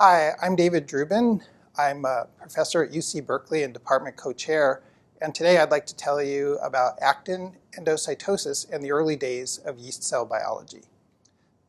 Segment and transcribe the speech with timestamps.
[0.00, 1.40] Hi, I'm David Drubin.
[1.78, 4.82] I'm a professor at UC Berkeley and department co-chair,
[5.22, 9.78] and today I'd like to tell you about actin endocytosis and the early days of
[9.78, 10.80] yeast cell biology.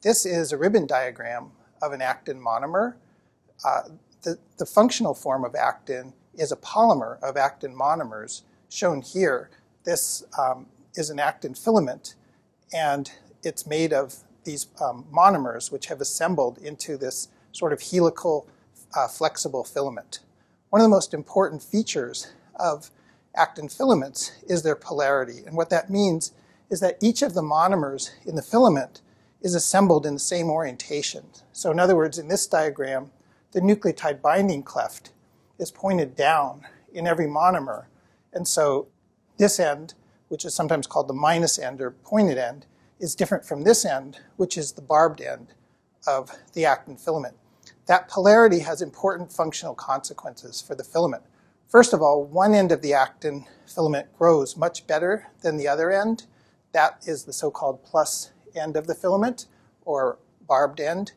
[0.02, 1.52] This is a ribbon diagram
[1.84, 2.96] of an actin monomer.
[3.64, 3.82] Uh,
[4.24, 9.52] the, the functional form of actin is a polymer of actin monomers shown here.
[9.84, 10.66] This um,
[10.96, 12.16] is an actin filament,
[12.74, 13.12] and
[13.44, 14.16] it's made of
[14.46, 18.48] these um, monomers which have assembled into this sort of helical
[18.96, 20.20] uh, flexible filament.
[20.70, 22.92] One of the most important features of
[23.36, 25.44] actin filaments is their polarity.
[25.46, 26.34] And what that means
[26.70, 29.02] is that each of the monomers in the filament
[29.42, 31.26] is assembled in the same orientation.
[31.52, 33.12] So in other words, in this diagram,
[33.52, 35.12] the nucleotide binding cleft
[35.60, 37.86] is pointed down in every monomer.
[38.34, 38.88] And so
[39.38, 39.94] this end,
[40.30, 42.66] which is sometimes called the minus end or pointed end,
[43.00, 45.54] is different from this end, which is the barbed end
[46.08, 47.36] of the actin filament.
[47.88, 51.24] That polarity has important functional consequences for the filament.
[51.68, 55.92] First of all, one end of the actin filament grows much better than the other
[55.92, 56.26] end.
[56.72, 59.48] That is the so-called plus end of the filament,
[59.84, 61.12] or barbed end.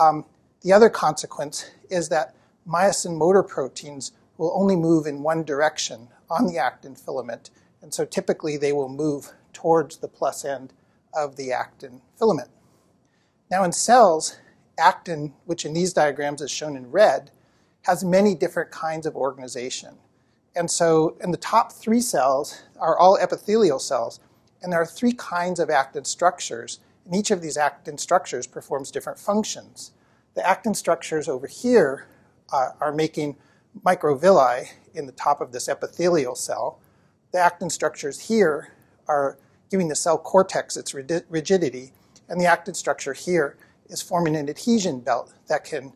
[0.00, 0.24] Um,
[0.62, 2.34] the other consequence is that
[2.68, 8.04] myosin motor proteins will only move in one direction on the actin filament, and so
[8.04, 10.72] typically they will move towards the plus end
[11.14, 12.50] of the actin filament.
[13.50, 14.36] Now in cells,
[14.78, 17.30] actin, which in these diagrams is shown in red,
[17.82, 19.96] has many different kinds of organization.
[20.54, 24.20] And so in the top three cells are all epithelial cells,
[24.62, 28.90] and there are three kinds of actin structures, and each of these actin structures performs
[28.90, 29.92] different functions.
[30.34, 32.06] The actin structures over here
[32.52, 33.36] uh, are making
[33.84, 36.80] microvilli in the top of this epithelial cell.
[37.32, 38.72] The actin structures here
[39.06, 39.38] are
[39.70, 41.92] giving the cell cortex its rigidity,
[42.28, 43.56] and the actin structure here
[43.88, 45.92] is forming an adhesion belt that can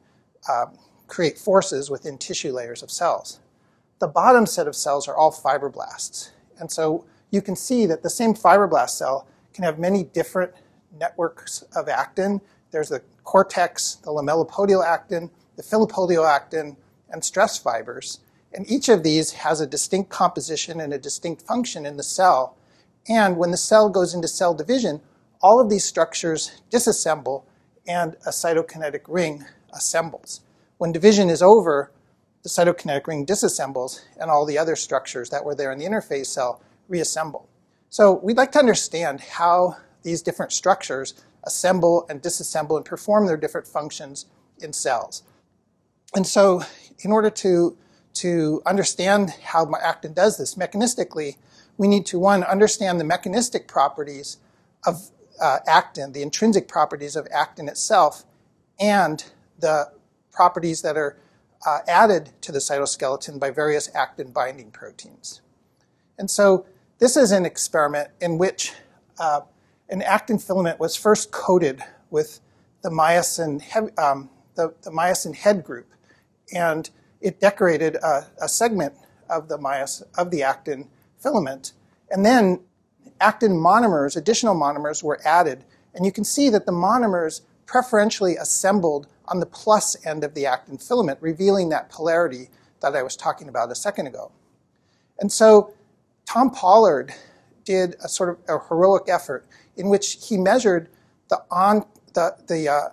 [0.49, 3.41] um, create forces within tissue layers of cells.
[3.99, 6.31] The bottom set of cells are all fibroblasts.
[6.59, 10.53] And so you can see that the same fibroblast cell can have many different
[10.99, 12.41] networks of actin.
[12.71, 16.77] There's the cortex, the lamellipodial actin, the filopodial actin,
[17.11, 18.21] and stress fibers.
[18.53, 22.57] And each of these has a distinct composition and a distinct function in the cell.
[23.09, 25.01] And when the cell goes into cell division,
[25.43, 27.45] all of these structures disassemble
[27.87, 30.41] and a cytokinetic ring assembles.
[30.79, 31.91] When division is over,
[32.43, 36.27] the cytokinetic ring disassembles and all the other structures that were there in the interphase
[36.27, 37.49] cell reassemble.
[37.89, 41.15] So we'd like to understand how these different structures
[41.45, 44.27] assemble and disassemble and perform their different functions
[44.59, 45.23] in cells.
[46.15, 46.63] And so
[47.01, 47.77] in order to,
[48.15, 51.37] to understand how actin does this mechanistically,
[51.79, 54.39] we need to, one, understand the mechanistic properties
[54.87, 58.25] of uh, actin, the intrinsic properties of actin itself,
[58.79, 59.25] and
[59.59, 59.91] the
[60.33, 61.17] properties that are
[61.67, 65.41] uh, added to the cytoskeleton by various actin binding proteins.
[66.19, 66.67] And so
[66.99, 68.73] this is an experiment in which
[69.19, 69.41] uh,
[69.89, 72.41] an actin filament was first coated with
[72.83, 73.63] the myosin,
[73.99, 75.93] um, the, the, myosin head group,
[76.55, 76.89] and
[77.21, 78.95] it decorated a, a segment
[79.29, 81.73] of the, myos, of the actin filament.
[82.11, 82.61] And then
[83.21, 85.65] actin monomers, additional monomers, were added.
[85.95, 90.47] And you can see that the monomers preferentially assembled on the plus end of the
[90.47, 92.49] actin filament, revealing that polarity
[92.81, 94.33] that I was talking about a second ago.
[95.21, 95.75] And so
[96.27, 97.15] Tom Pollard
[97.65, 99.47] did a sort of a heroic effort
[99.77, 100.89] in which he measured
[101.29, 101.85] the, on,
[102.15, 102.89] the, the uh,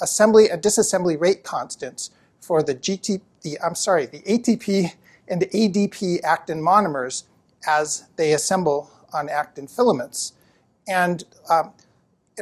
[0.00, 4.92] assembly and disassembly rate constants for the GT, the, I'm sorry, the ATP
[5.28, 7.24] and the ADP actin monomers
[7.66, 10.32] as they assemble on actin filaments.
[10.88, 11.72] And um,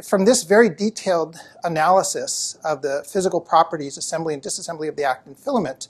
[0.03, 5.35] from this very detailed analysis of the physical properties, assembly and disassembly of the actin
[5.35, 5.87] filament,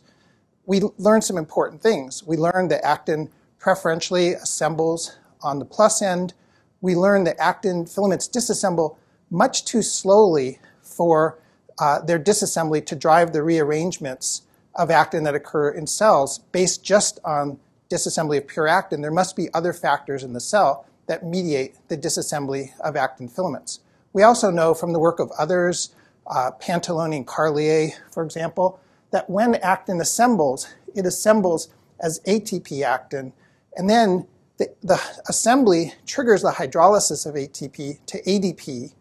[0.66, 2.24] we learned some important things.
[2.26, 3.30] We learned that actin
[3.60, 6.34] preferentially assembles on the plus end.
[6.82, 8.98] We learned that actin filaments disassemble
[9.30, 11.40] much too slowly for
[11.80, 14.44] uh, their disassembly to drive the rearrangements
[14.76, 17.60] of actin that occur in cells based just on
[17.90, 21.98] disassembly of pure actin, there must be other factors in the cell that mediate the
[21.98, 23.80] disassembly of actin filaments.
[24.14, 25.94] We also know from the work of others,
[26.28, 28.80] uh, Pantaloni and Carlier, for example,
[29.12, 31.70] that when actin assembles, it assembles
[32.00, 33.34] as ATP actin,
[33.76, 35.00] and then the, the
[35.30, 38.94] assembly triggers the hydrolysis of ATP to ADP,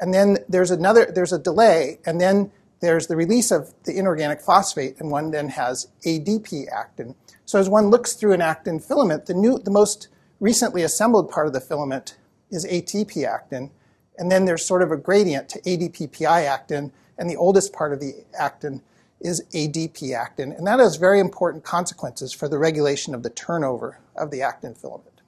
[0.00, 2.50] and then there's another, there's a delay, and then
[2.80, 7.14] there's the release of the inorganic phosphate, and one then has ADP actin.
[7.44, 10.08] So as one looks through an actin filament, the, new, the most
[10.40, 12.16] recently assembled part of the filament
[12.50, 13.70] is ATP actin,
[14.18, 18.00] and then there's sort of a gradient to ADP-PI actin, and the oldest part of
[18.00, 18.82] the actin
[19.20, 23.98] is ADP actin, and that has very important consequences for the regulation of the turnover
[24.16, 25.20] of the actin filament.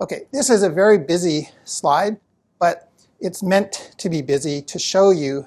[0.00, 2.18] Okay, this is a very busy slide,
[2.58, 2.90] but
[3.20, 5.46] it's meant to be busy to show you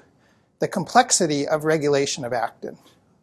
[0.60, 2.78] the complexity of regulation of actin.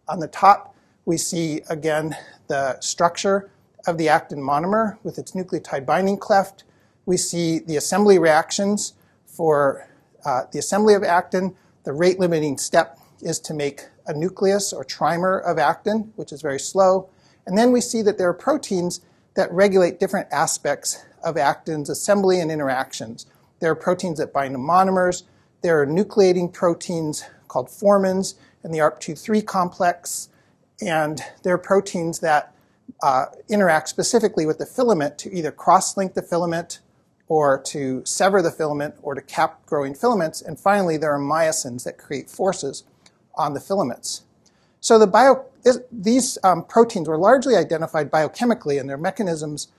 [0.07, 0.72] On the top,
[1.05, 2.15] we see again
[2.47, 3.50] the structure
[3.85, 6.63] of the actin monomer with its nucleotide binding cleft.
[7.05, 8.94] We see the assembly reactions
[9.25, 9.89] for
[10.25, 11.55] uh, the assembly of actin.
[11.83, 16.41] The rate limiting step is to make a nucleus or trimer of actin, which is
[16.41, 17.09] very slow.
[17.45, 19.01] And then we see that there are proteins
[19.35, 23.25] that regulate different aspects of actin's assembly and interactions.
[23.59, 25.23] There are proteins that bind to monomers.
[25.61, 30.29] There are nucleating proteins called formins in the Arp2/3 complex.
[30.88, 32.53] And there are proteins that
[33.01, 36.80] uh, interact specifically with the filament to either cross-link the filament
[37.27, 40.41] or to sever the filament or to cap growing filaments.
[40.41, 42.83] And finally, there are myosins that create forces
[43.35, 44.24] on the filaments.
[44.80, 45.45] So the bio,
[45.91, 49.69] these um, proteins were largely identified biochemically and their mechanisms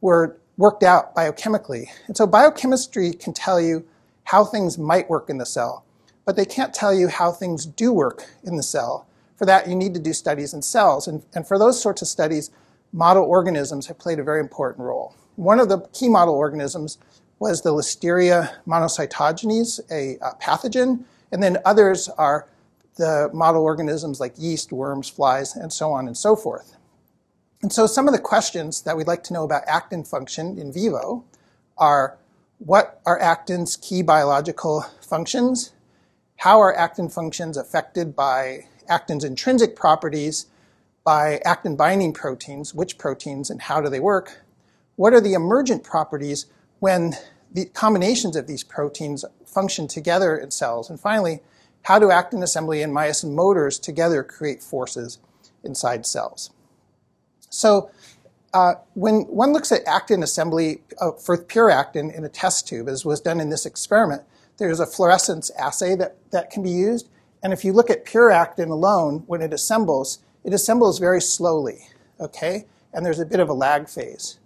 [0.00, 1.86] were worked out biochemically.
[2.06, 3.84] And so biochemistry can tell you
[4.24, 5.84] how things might work in the cell,
[6.24, 9.06] but they can't tell you how things do work in the cell.
[9.42, 11.08] For that, you need to do studies in cells.
[11.08, 12.52] And, and for those sorts of studies,
[12.92, 15.16] model organisms have played a very important role.
[15.34, 16.96] One of the key model organisms
[17.40, 21.02] was the Listeria monocytogenes, a pathogen,
[21.32, 22.46] and then others are
[22.98, 26.76] the model organisms like yeast, worms, flies, and so on and so forth.
[27.62, 30.72] And so some of the questions that we'd like to know about actin function in
[30.72, 31.24] vivo
[31.76, 32.16] are
[32.58, 35.72] what are actin's key biological functions?
[36.36, 40.46] How are actin functions affected by actin's intrinsic properties,
[41.04, 44.42] by actin binding proteins, which proteins and how do they work?
[44.96, 46.46] What are the emergent properties
[46.80, 47.14] when
[47.52, 50.88] the combinations of these proteins function together in cells?
[50.88, 51.40] And finally,
[51.82, 55.18] how do actin assembly and myosin motors together create forces
[55.64, 56.50] inside cells?
[57.50, 57.90] So
[58.54, 62.88] uh, when one looks at actin assembly uh, for pure actin in a test tube,
[62.88, 64.22] as was done in this experiment,
[64.58, 67.08] there's a fluorescence assay that, that can be used.
[67.42, 71.88] And if you look at pure actin alone, when it assembles, it assembles very slowly,
[72.20, 72.66] okay?
[72.92, 74.38] And there's a bit of a lag phase.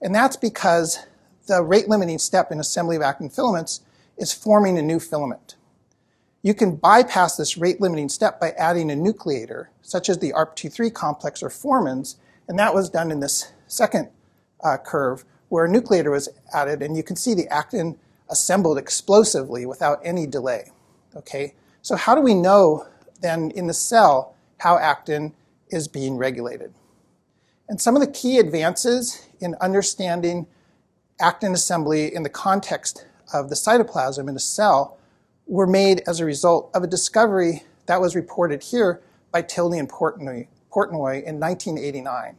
[0.00, 0.98] And that's because
[1.46, 3.80] the rate limiting step in assembly of actin filaments
[4.18, 5.56] is forming a new filament.
[6.42, 10.92] You can bypass this rate limiting step by adding a nucleator, such as the Arp2/3
[10.92, 12.16] complex or formins,
[12.48, 14.08] and that was done in this second
[14.62, 17.96] uh, curve where a nucleator was added, and you can see the actin
[18.28, 20.72] assembled explosively without any delay.
[21.14, 22.86] Okay, so how do we know
[23.20, 25.34] then in the cell how actin
[25.68, 26.72] is being regulated?
[27.68, 30.46] And some of the key advances in understanding
[31.20, 34.98] actin assembly in the context of the cytoplasm in a cell
[35.46, 39.00] were made as a result of a discovery that was reported here
[39.32, 42.36] by Tilney and Portnoy, Portnoy in 1989.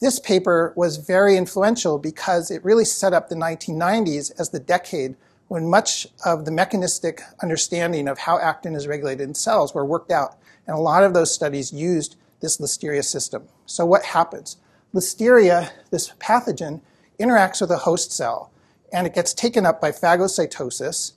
[0.00, 5.16] This paper was very influential because it really set up the 1990s as the decade
[5.52, 10.10] when much of the mechanistic understanding of how actin is regulated in cells were worked
[10.10, 10.38] out.
[10.66, 13.46] And a lot of those studies used this Listeria system.
[13.66, 14.56] So what happens?
[14.94, 16.80] Listeria, this pathogen,
[17.20, 18.50] interacts with a host cell
[18.94, 21.12] and it gets taken up by phagocytosis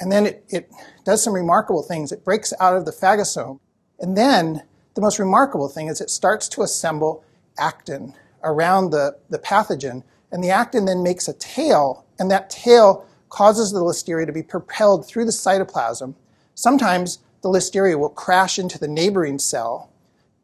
[0.00, 0.68] and then it, it
[1.04, 2.10] does some remarkable things.
[2.10, 3.60] It breaks out of the phagosome.
[4.00, 4.64] And then
[4.96, 7.22] the most remarkable thing is it starts to assemble
[7.56, 10.02] actin around the, the pathogen.
[10.32, 14.42] And the actin then makes a tail, and that tail causes the listeria to be
[14.42, 16.14] propelled through the cytoplasm.
[16.54, 19.90] Sometimes the listeria will crash into the neighboring cell,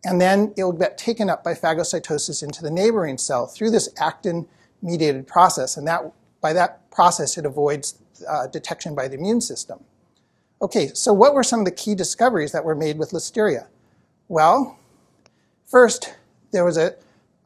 [0.04, 3.88] and then it will get taken up by phagocytosis into the neighboring cell through this
[3.98, 4.46] actin
[4.82, 5.76] mediated process.
[5.76, 6.02] And that,
[6.40, 7.98] by that process, it avoids
[8.28, 9.82] uh, detection by the immune system.
[10.60, 13.66] Okay, so what were some of the key discoveries that were made with listeria?
[14.28, 14.78] Well,
[15.66, 16.14] first,
[16.52, 16.94] there was a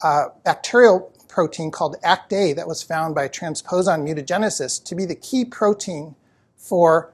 [0.03, 5.45] uh, bacterial protein called ActA that was found by transposon mutagenesis to be the key
[5.45, 6.15] protein
[6.57, 7.13] for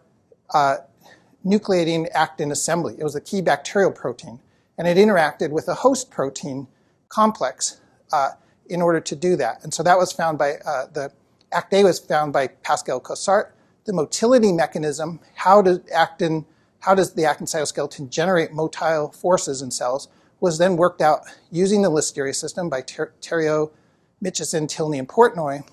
[0.54, 0.76] uh,
[1.44, 2.94] nucleating actin assembly.
[2.96, 4.38] It was a key bacterial protein,
[4.78, 6.68] and it interacted with a host protein
[7.08, 7.80] complex
[8.12, 8.28] uh,
[8.66, 9.58] in order to do that.
[9.64, 11.10] And so that was found by uh, the
[11.52, 13.50] ActA was found by Pascale Cossart.
[13.86, 16.46] The motility mechanism, how does actin,
[16.78, 20.06] how does the actin cytoskeleton generate motile forces in cells,
[20.38, 23.72] was then worked out using the Listeria system by Ter- Theriot,
[24.22, 25.64] Mitchison, Tilney, and Portnoy.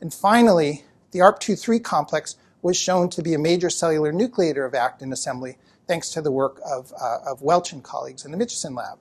[0.00, 5.12] And finally, the Arp2/3 complex was shown to be a major cellular nucleator of actin
[5.12, 5.58] assembly,
[5.88, 8.98] thanks to the work of, uh, of Welch and colleagues in the Mitchison lab.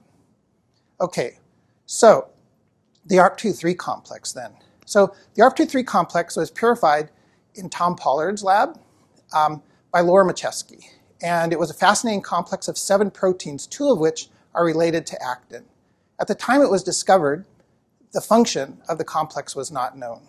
[1.01, 1.39] Okay,
[1.85, 2.29] so
[3.05, 4.53] the Arp2/3 complex then.
[4.85, 7.11] So the Arp2/3 complex was purified
[7.55, 8.79] in Tom Pollard's lab
[9.33, 10.85] um, by Laura Machesky.
[11.21, 15.23] and it was a fascinating complex of seven proteins, two of which are related to
[15.23, 15.65] actin.
[16.19, 17.45] At the time it was discovered,
[18.15, 20.21] the function of the complex was not known.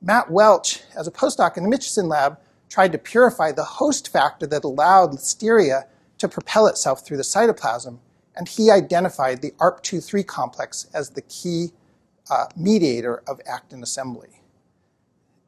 [0.00, 4.46] Matt Welch, as a postdoc in the Mitchison lab, tried to purify the host factor
[4.46, 5.86] that allowed listeria
[6.18, 7.98] to propel itself through the cytoplasm,
[8.36, 11.72] and he identified the Arp2/3 complex as the key
[12.30, 14.40] uh, mediator of actin assembly.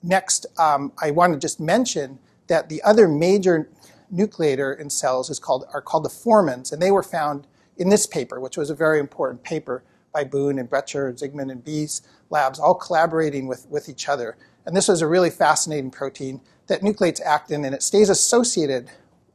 [0.02, 2.18] Next, um, I want to just mention
[2.48, 3.70] that the other major
[4.12, 7.46] nucleator in cells is called, are called the formins, and they were found
[7.76, 9.84] in this paper, which was a very important paper
[10.14, 14.36] by Boone and Bretscher, Zigmond and Bi's labs, all collaborating with, with each other.
[14.64, 18.88] And this was a really fascinating protein that nucleates actin, and it stays associated,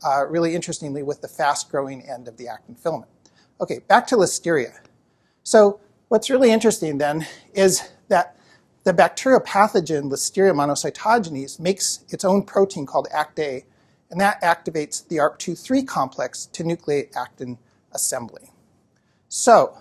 [0.04, 3.12] uh, really interestingly, with the fast-growing end of the actin filament.
[3.62, 4.80] Okay, back to listeria.
[5.44, 8.38] So what's really interesting then is that
[8.86, 13.64] the bacterial pathogen Listeria monocytogenes makes its own protein called ActA,
[14.10, 17.60] and that activates the Arp2/3 complex to nucleate actin
[17.92, 18.52] assembly.
[19.28, 19.78] So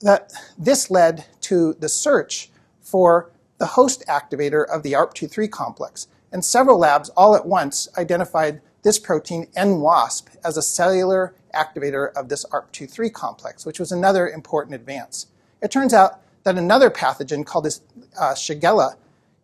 [0.00, 2.50] that, this led to the search
[2.80, 8.60] for the host activator of the Arp2/3 complex, and several labs all at once identified
[8.82, 14.74] this protein N-WASP as a cellular activator of this Arp2/3 complex, which was another important
[14.74, 15.26] advance.
[15.60, 17.80] It turns out that another pathogen called this,
[18.18, 18.94] uh, Shigella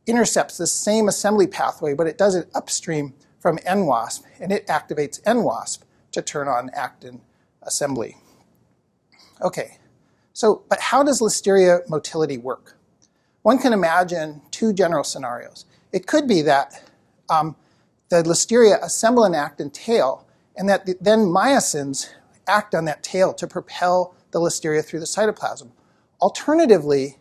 [0.07, 5.21] intercepts the same assembly pathway, but it does it upstream from N-WASP, and it activates
[5.27, 5.83] N-WASP
[6.13, 7.21] to turn on actin
[7.63, 8.17] assembly.
[9.43, 9.79] Okay,
[10.35, 12.77] so, but how does Listeria motility work?
[13.43, 15.65] One can imagine two general scenarios.
[15.93, 16.91] It could be that
[17.31, 17.57] um,
[18.09, 20.27] the Listeria assemble an actin tail,
[20.57, 22.11] and that the, then myosins
[22.49, 25.71] act on that tail to propel the Listeria through the cytoplasm.
[26.21, 27.19] Alternatively,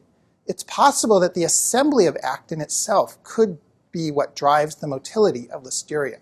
[0.47, 3.59] it's possible that the assembly of actin itself could
[3.91, 6.19] be what drives the motility of Listeria.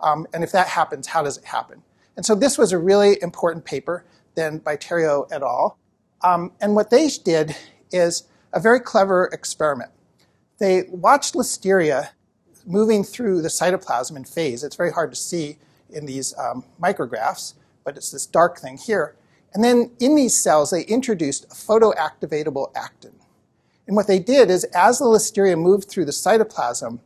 [0.00, 1.82] Um, and if that happens, how does it happen?
[2.14, 5.78] And so this was a really important paper then by Theriot et al.
[6.22, 7.56] Um, and what they did
[7.92, 9.90] is a very clever experiment.
[10.58, 12.10] They watched Listeria
[12.64, 14.64] moving through the cytoplasm in phase.
[14.64, 15.58] It's very hard to see
[15.90, 17.54] in these um, micrographs,
[17.84, 19.14] but it's this dark thing here.
[19.54, 23.12] And then in these cells, they introduced a photoactivatable actin.
[23.86, 26.98] And what they did is, as the Listeria moved through the cytoplasm,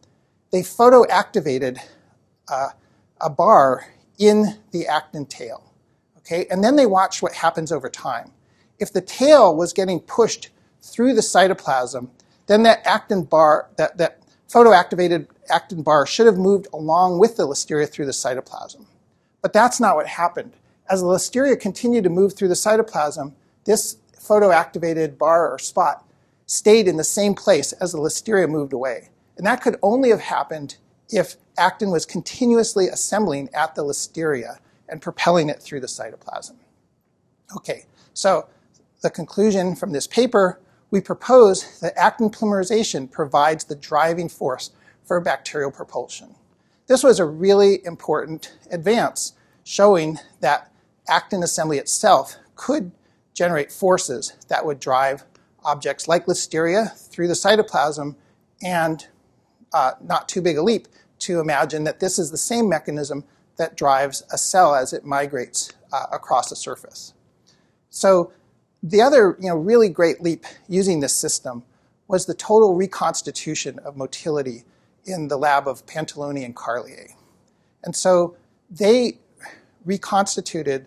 [0.51, 1.79] they photoactivated
[2.49, 2.71] uh,
[3.21, 3.87] a bar
[4.19, 5.63] in the actin tail.
[6.19, 6.47] Okay?
[6.51, 8.33] And then they watched what happens over time.
[8.81, 10.49] If the tail was getting pushed
[10.83, 12.09] through the cytoplasm,
[12.47, 17.47] then that actin bar, that, that photoactivated actin bar should have moved along with the
[17.47, 18.87] listeria through the cytoplasm.
[19.43, 20.55] But that's not what happened.
[20.89, 23.35] As the listeria continued to move through the cytoplasm,
[23.65, 26.05] this photoactivated bar or spot
[26.47, 29.11] stayed in the same place as the listeria moved away.
[29.37, 30.77] And that could only have happened
[31.09, 34.59] if actin was continuously assembling at the listeria
[34.89, 36.57] and propelling it through the cytoplasm.
[37.57, 37.85] Okay,
[38.15, 38.49] so
[39.01, 44.71] the conclusion from this paper, we propose that actin polymerization provides the driving force
[45.05, 46.35] for bacterial propulsion.
[46.87, 50.73] This was a really important advance, showing that
[51.09, 52.93] actin assembly itself could
[53.35, 55.25] generate forces that would drive
[55.65, 58.17] objects like listeria through the cytoplasm
[58.63, 59.07] and
[59.73, 60.89] uh, not too big a leap
[61.19, 63.25] to imagine that this is the same mechanism
[63.57, 67.15] that drives a cell as it migrates uh, across a surface.
[67.91, 68.33] So
[68.83, 71.63] the other you know, really great leap using this system
[72.09, 74.65] was the total reconstitution of motility
[75.05, 77.11] in the lab of Pantaloni and Carlier.
[77.85, 78.37] And so
[78.71, 79.19] they
[79.85, 80.87] reconstituted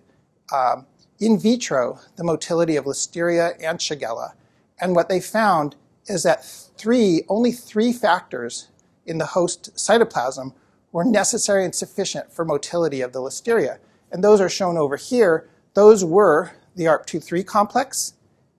[0.54, 0.86] um,
[1.20, 4.34] in vitro the motility of Listeria and Shigella.
[4.80, 5.76] And what they found
[6.08, 8.68] is that three, only three factors
[9.06, 10.54] in the host cytoplasm
[10.92, 13.80] were necessary and sufficient for motility of the listeria.
[14.12, 15.50] And those are shown over here.
[15.74, 18.14] Those were the Arp2/3 complex,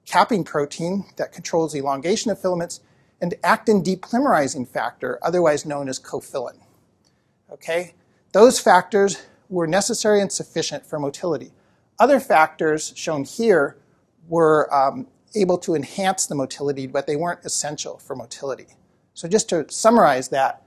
[0.06, 2.80] capping protein that controls elongation of filaments,
[3.20, 6.58] and actin depolymerizing factor, otherwise known as cofilin.
[7.50, 7.94] Okay?
[8.32, 11.52] Those factors were necessary and sufficient for motility.
[11.98, 13.76] Other factors shown here
[14.28, 18.66] were um, able to enhance the motility, but they weren't essential for motility.
[19.14, 20.62] So just to summarize that,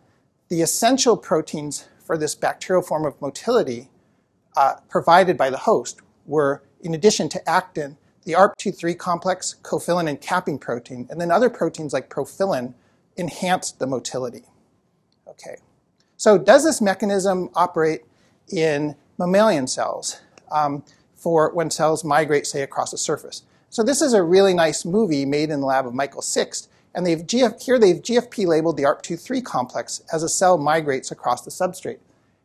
[0.50, 3.90] the essential proteins for this bacterial form of motility
[4.56, 10.20] uh, provided by the host were, in addition to actin, the Arp2/3 complex, cofilin, and
[10.20, 12.74] capping protein, and then other proteins like profilin
[13.16, 14.44] enhanced the motility.
[15.28, 15.58] Okay,
[16.18, 18.04] so does this mechanism operate
[18.50, 20.20] in mammalian cells
[20.52, 20.84] um,
[21.16, 23.44] for when cells migrate, say, across a surface?
[23.70, 27.06] So this is a really nice movie made in the lab of Michael Sixt, and
[27.06, 31.52] they've GF, here they've GFP labeled the Arp2/3 complex as a cell migrates across the
[31.52, 32.00] substrate.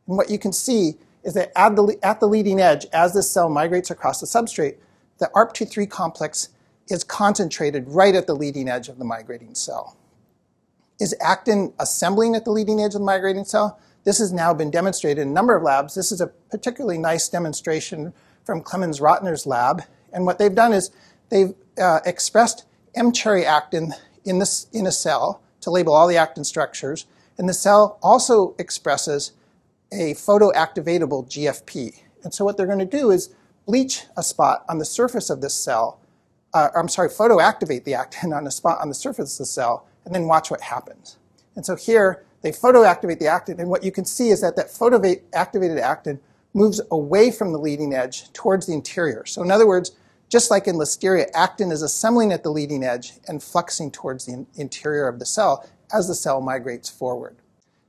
[0.07, 3.31] And what you can see is that at the, at the leading edge, as this
[3.31, 4.77] cell migrates across the substrate,
[5.19, 6.49] the Arp2/3 complex
[6.89, 9.97] is concentrated right at the leading edge of the migrating cell.
[11.01, 13.79] Is actin assembling at the leading edge of the migrating cell?
[14.05, 15.95] This has now been demonstrated in a number of labs.
[15.95, 18.13] This is a particularly nice demonstration
[18.45, 19.83] from Klemens Rottner's lab.
[20.13, 20.91] And what they've done is
[21.29, 22.65] they've uh, expressed
[22.97, 27.07] mCherry actin in, this, in a cell to label all the actin structures.
[27.39, 29.33] And the cell also expresses
[29.93, 32.01] a photoactivatable GFP.
[32.25, 33.35] And so what they're going to do is
[33.67, 36.01] bleach a spot on the surface of this cell,
[36.55, 39.87] uh, I'm sorry, photoactivate the actin on a spot on the surface of the cell,
[40.05, 41.19] and then watch what happens.
[41.55, 44.67] And so here, they photoactivate the actin, and what you can see is that that
[44.67, 46.21] photoactivated actin
[46.55, 49.25] moves away from the leading edge towards the interior.
[49.27, 49.93] So in other words,
[50.29, 54.47] just like in listeria, actin is assembling at the leading edge and flexing towards the
[54.57, 57.37] interior of the cell as the cell migrates forward.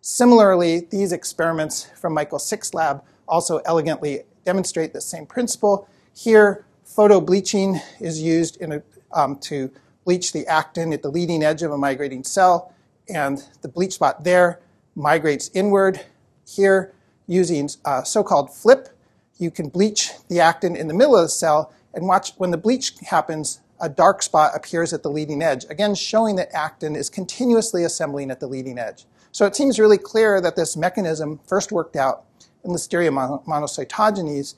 [0.06, 5.88] Similarly, these experiments from Michael Sixt's lab also elegantly demonstrate the same principle.
[6.14, 8.84] Here, photobleaching is used a,
[9.14, 9.72] um, to
[10.04, 12.74] bleach the actin at the leading edge of a migrating cell,
[13.08, 14.60] and the bleach spot there
[14.94, 16.02] migrates inward.
[16.46, 16.94] Here,
[17.26, 18.90] using uh, so-called FLIP,
[19.38, 22.58] you can bleach the actin in the middle of the cell and watch when the
[22.58, 27.10] bleach happens, a dark spot appears at the leading edge, again showing that actin is
[27.10, 29.06] continuously assembling at the leading edge.
[29.34, 32.24] So it seems really clear that this mechanism, first worked out
[32.64, 33.12] in Listeria
[33.46, 34.56] monocytogenes,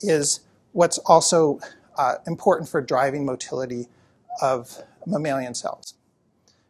[0.00, 0.40] is
[0.72, 1.58] what's also
[1.96, 3.88] uh, important for driving motility
[4.40, 5.94] of mammalian cells.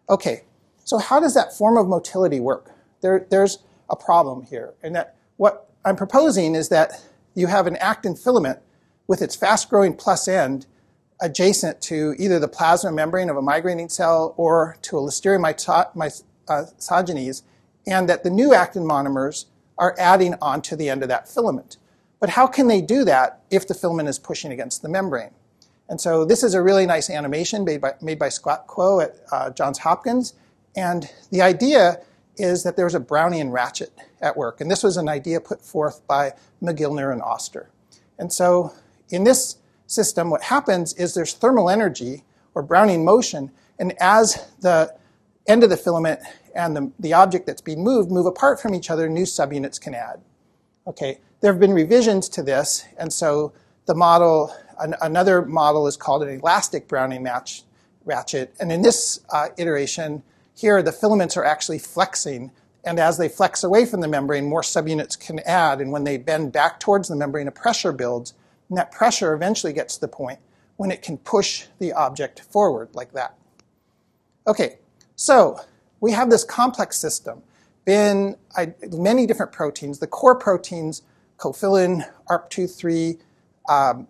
[0.09, 0.45] Okay,
[0.85, 2.71] so how does that form of motility work?
[3.03, 3.59] There, there's
[3.91, 8.61] a problem here, and that what I'm proposing is that you have an actin filament
[9.07, 10.65] with its fast-growing plus end
[11.21, 15.39] adjacent to either the plasma membrane of a migrating cell or to a Listeria
[15.95, 17.43] misogenes,
[17.87, 19.47] and that the new actin monomers
[19.79, 21.77] are adding onto the end of that filament.
[22.21, 25.31] But how can they do that if the filament is pushing against the membrane?
[25.89, 29.17] And so this is a really nice animation made by, made by Scot Kuo at
[29.33, 30.35] uh, Johns Hopkins.
[30.77, 32.03] And the idea
[32.37, 34.61] is that there's a Brownian ratchet at work.
[34.61, 37.71] And this was an idea put forth by Mogilner and Oster.
[38.19, 38.73] And so
[39.11, 39.57] in this
[39.89, 42.23] system, what happens is there's thermal energy
[42.55, 44.95] or Brownian motion, and as the
[45.47, 46.21] end of the filament
[46.55, 49.95] and the, the object that's being moved move apart from each other, new subunits can
[49.95, 50.21] add.
[50.87, 53.53] Okay, there have been revisions to this, and so
[53.87, 57.63] the model, an, another model is called an elastic Brownian match
[58.05, 60.23] ratchet, and in this uh, iteration,
[60.55, 62.51] here the filaments are actually flexing,
[62.85, 66.17] and as they flex away from the membrane, more subunits can add, and when they
[66.17, 68.35] bend back towards the membrane, a pressure builds,
[68.69, 70.39] and that pressure eventually gets to the point
[70.77, 73.35] when it can push the object forward like that.
[74.47, 74.79] Okay,
[75.17, 75.61] so
[76.01, 77.43] we have this complex system.
[77.85, 79.99] Been I, many different proteins.
[79.99, 81.03] The core proteins,
[81.39, 83.19] cofilin, Arp2/3,
[83.69, 84.09] um,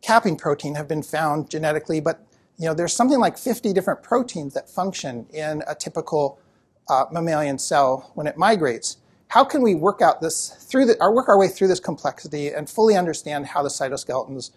[0.00, 2.26] capping protein have been found genetically, but
[2.58, 6.40] you know, there's something like 50 different proteins that function in a typical
[6.88, 8.96] uh, mammalian cell when it migrates
[9.28, 12.48] how can we work out this through the, or work our way through this complexity
[12.48, 14.50] and fully understand how the cytoskeletons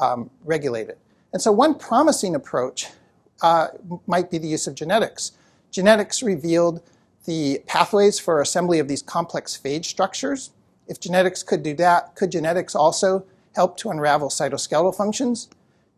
[0.00, 0.98] um, regulate it?
[1.32, 2.88] And so one promising approach
[3.42, 3.68] uh,
[4.06, 5.32] might be the use of genetics.
[5.70, 6.82] Genetics revealed
[7.24, 10.50] the pathways for assembly of these complex phage structures.
[10.86, 15.48] If genetics could do that, could genetics also help to unravel cytoskeletal functions?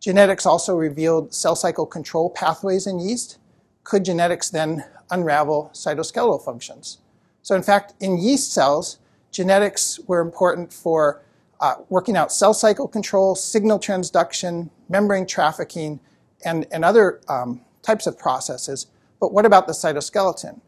[0.01, 3.39] Genetics also revealed cell cycle control pathways in yeast.
[3.85, 6.99] Could genetics then unravel cytoskeletal functions?
[7.45, 8.99] So in fact, in yeast cells,
[9.31, 11.23] genetics were important for
[11.61, 16.01] uh, working out cell cycle control, signal transduction, membrane trafficking,
[16.45, 18.87] and, and other um, types of processes.
[19.21, 20.61] But what about the cytoskeleton?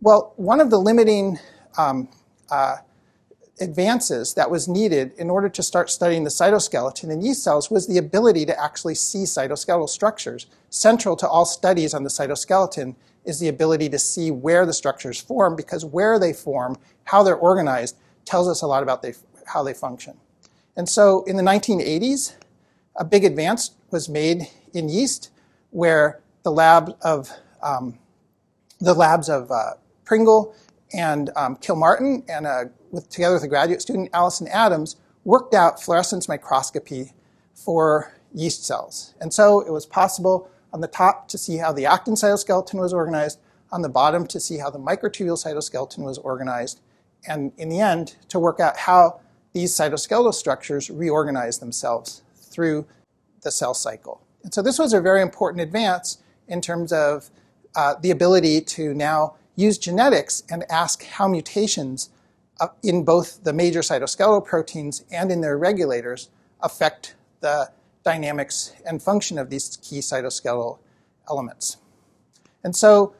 [0.00, 1.38] Well, one of the limiting
[1.78, 2.08] um,
[2.50, 2.78] uh,
[3.60, 7.86] advances that was needed in order to start studying the cytoskeleton in yeast cells was
[7.86, 10.46] the ability to actually see cytoskeletal structures.
[10.70, 15.20] Central to all studies on the cytoskeleton is the ability to see where the structures
[15.20, 19.14] form because where they form, how they're organized, tells us a lot about they,
[19.46, 20.16] how they function.
[20.76, 22.34] And so in the 1980s,
[22.96, 25.30] a big advance was made in yeast
[25.70, 27.30] where the lab of
[27.62, 27.98] um,
[28.80, 29.72] the labs of uh,
[30.04, 30.54] Pringle
[30.92, 35.82] and um, Kilmartin and uh, with, together with a graduate student, Allison Adams, worked out
[35.82, 37.12] fluorescence microscopy
[37.54, 39.14] for yeast cells.
[39.20, 42.92] And so it was possible on the top to see how the actin cytoskeleton was
[42.92, 43.38] organized,
[43.72, 46.80] on the bottom to see how the microtubule cytoskeleton was organized,
[47.26, 49.20] and in the end, to work out how
[49.52, 52.86] these cytoskeletal structures reorganize themselves through
[53.42, 54.22] the cell cycle.
[54.42, 57.30] And so this was a very important advance in terms of
[57.74, 62.10] uh, the ability to now use genetics and ask how mutations
[62.60, 67.70] uh, in both the major cytoskeletal proteins and in their regulators affect the
[68.06, 70.78] dynamics and function of these key cytoskeletal
[71.28, 71.76] elements.
[72.62, 73.14] And so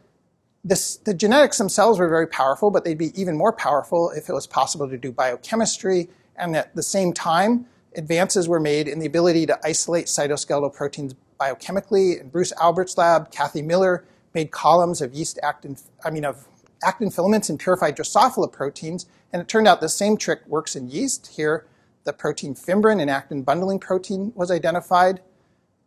[0.65, 4.33] this, the genetics themselves were very powerful, but they'd be even more powerful if it
[4.33, 6.09] was possible to do biochemistry.
[6.37, 11.17] And at the same time, advances were made in the ability to isolate cytoskeletal proteins
[11.41, 12.21] biochemically.
[12.21, 16.47] In Bruce Alberts' lab, Kathy Miller made columns of yeast actin, I mean, of
[16.85, 19.07] actin filaments in purified Drosophila proteins.
[19.33, 21.27] And it turned out the same trick works in yeast.
[21.27, 21.67] Here,
[22.07, 25.21] the protein fimbrin, an actin bundling protein, was identified.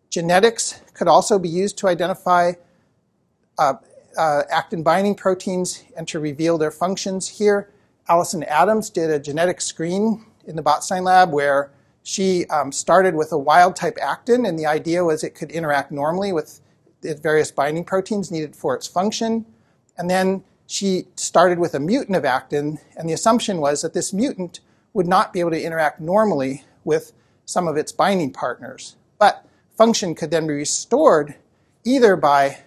[0.09, 2.53] Genetics could also be used to identify
[3.57, 3.73] uh,
[4.17, 7.27] uh, actin binding proteins and to reveal their functions.
[7.27, 7.71] Here,
[8.07, 11.71] Allison Adams did a genetic screen in the Botstein lab where
[12.03, 15.91] she um, started with a wild type actin, and the idea was it could interact
[15.91, 16.59] normally with
[17.01, 19.45] the various binding proteins needed for its function.
[19.97, 24.11] And then she started with a mutant of actin, and the assumption was that this
[24.11, 24.59] mutant
[24.93, 27.13] would not be able to interact normally with
[27.45, 28.95] some of its binding partners.
[29.17, 29.45] But
[29.77, 31.35] function could then be restored
[31.83, 32.59] either by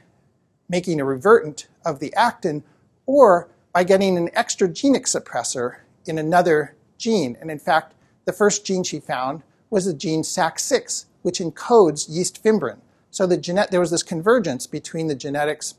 [0.69, 2.65] making a revertant of the actin
[3.07, 7.37] or by getting an extragenic suppressor in another gene.
[7.41, 12.43] And in fact, the first gene she found was the gene SAC6, which encodes yeast
[12.43, 12.79] fimbrin.
[13.11, 15.75] So the genet- there was this convergence between the genetics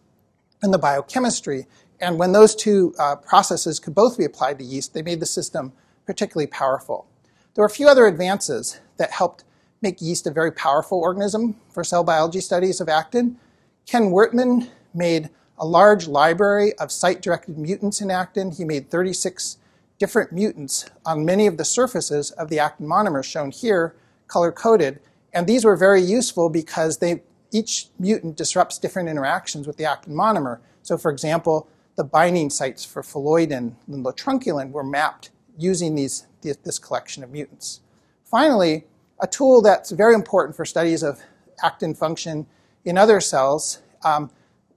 [0.61, 1.67] and the biochemistry.
[1.99, 5.25] And when those two uh, processes could both be applied to yeast, they made the
[5.25, 5.73] system
[6.05, 7.07] particularly powerful.
[7.53, 9.43] There were a few other advances that helped
[9.81, 13.37] make yeast a very powerful organism for cell biology studies of actin.
[13.85, 18.51] Ken Wertman made a large library of site-directed mutants in actin.
[18.51, 19.57] He made 36
[19.99, 23.95] different mutants on many of the surfaces of the actin monomers shown here,
[24.27, 24.99] color-coded.
[25.33, 30.13] And these were very useful because they, each mutant disrupts different interactions with the actin
[30.13, 30.59] monomer.
[30.81, 36.79] So for example, the binding sites for phalloidin and latrunculin were mapped using these, this
[36.79, 37.81] collection of mutants.
[38.23, 38.85] Finally,
[39.21, 41.21] a tool that's very important for studies of
[41.63, 42.45] actin function
[42.83, 44.29] in other cells um,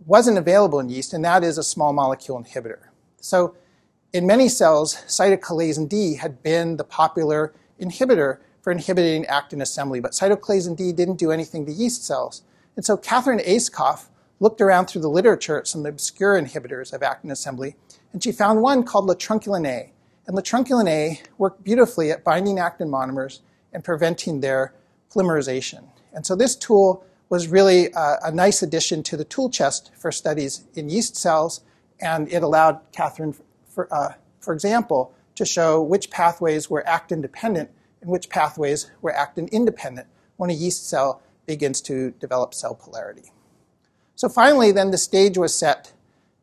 [0.05, 2.89] wasn't available in yeast, and that is a small molecule inhibitor.
[3.21, 3.57] So
[4.13, 10.13] in many cells, cytochalasin D had been the popular inhibitor for inhibiting actin assembly, but
[10.13, 12.43] cytochalasin D didn't do anything to yeast cells.
[12.77, 14.07] And so Catherine Ayscough
[14.39, 17.75] looked around through the literature at some obscure inhibitors of actin assembly,
[18.13, 19.93] and she found one called latrunculin A.
[20.27, 23.41] And latrunculin A worked beautifully at binding actin monomers
[23.73, 24.73] and preventing their
[25.15, 25.85] polymerization.
[26.13, 30.13] And so this tool was really a, a, nice addition to the tool chest for
[30.13, 31.61] studies in yeast cells,
[32.01, 33.35] and it allowed Catherine,
[33.69, 39.15] for, uh, for example, to show which pathways were actin dependent and which pathways were
[39.15, 43.33] actin independent when a yeast cell begins to develop cell polarity.
[44.15, 45.93] So finally, then the stage was set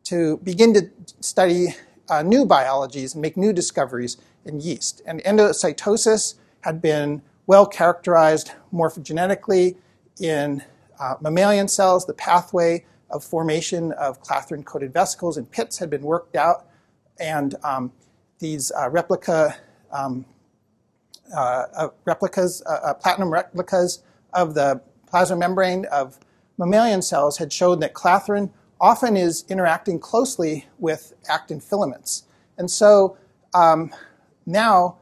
[0.05, 0.89] to begin to
[1.21, 1.75] study
[2.09, 5.01] uh, new biologies and make new discoveries in yeast.
[5.05, 9.75] And endocytosis had been well characterized morphogenetically
[10.19, 10.63] in
[10.99, 12.05] uh, mammalian cells.
[12.05, 16.65] The pathway of formation of clathrin coated vesicles and pits had been worked out,
[17.19, 17.91] and um,
[18.39, 19.55] these uh, replica
[19.91, 20.25] um,
[21.35, 26.19] uh, replicas, uh, uh, platinum replicas of the plasma membrane of
[26.57, 28.49] mammalian cells had shown that clathrin
[28.83, 32.23] often is interacting closely with actin filaments.
[32.57, 33.17] And so
[33.53, 33.91] um,
[34.45, 34.97] now,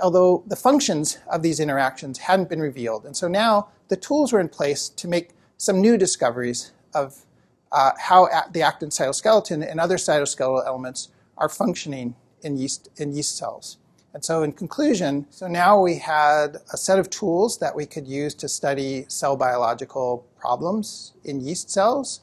[0.00, 4.38] although the functions of these interactions hadn't been revealed, and so now the tools were
[4.38, 7.24] in place to make some new discoveries of
[7.72, 13.36] uh, how the actin cytoskeleton and other cytoskeletal elements are functioning in yeast, in yeast
[13.36, 13.78] cells.
[14.12, 18.06] And so in conclusion, so now we had a set of tools that we could
[18.06, 22.20] use to study cell biological problems in yeast cells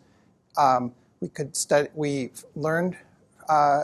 [0.57, 2.97] um, we could study, we've learned
[3.49, 3.83] uh,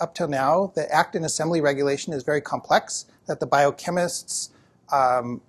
[0.00, 4.50] up till now that actin assembly regulation is very complex, that the biochemists,
[4.92, 5.40] um,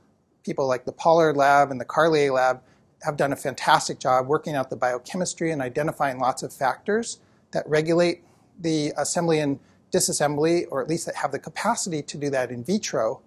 [0.43, 2.61] people like the Pollard lab and the Carlier lab,
[3.03, 7.19] have done a fantastic job working out the biochemistry and identifying lots of factors
[7.51, 8.23] that regulate
[8.59, 9.59] the assembly and
[9.91, 13.21] disassembly, or at least that have the capacity to do that in vitro.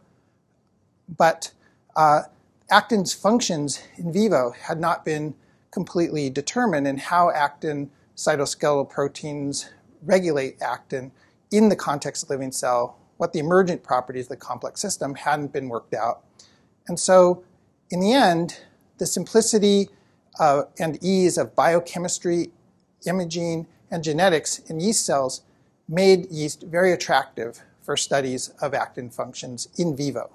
[1.17, 1.53] But
[1.97, 2.23] uh,
[2.71, 5.35] actin's functions in vivo had not been
[5.71, 9.71] completely determine and how actin cytoskeletal proteins
[10.03, 11.13] regulate actin
[11.51, 15.53] in the context of living cell, what the emergent properties of the complex system hadn't
[15.53, 16.23] been worked out.
[16.87, 17.45] And so,
[17.91, 18.61] in the end,
[18.99, 19.89] the simplicity
[20.39, 22.51] uh, and ease of biochemistry,
[23.07, 25.43] imaging, and genetics in yeast cells
[25.89, 30.31] made yeast very attractive for studies of actin functions in vivo.